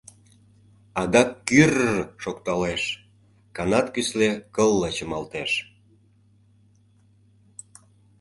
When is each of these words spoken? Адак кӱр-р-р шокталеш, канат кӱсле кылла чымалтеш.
Адак 1.01 1.29
кӱр-р-р 1.47 2.09
шокталеш, 2.23 2.83
канат 3.55 3.87
кӱсле 3.93 4.29
кылла 4.55 4.89
чымалтеш. 4.95 5.51